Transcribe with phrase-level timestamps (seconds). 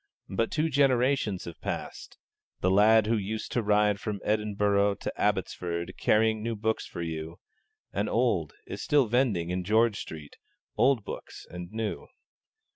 [0.29, 2.17] But two generations have passed;
[2.61, 7.37] the lad who used to ride from Edinburgh to Abbotsford, carrying new books for you,
[7.93, 10.37] and old, is still vending, in George Street,
[10.75, 12.07] old books and new.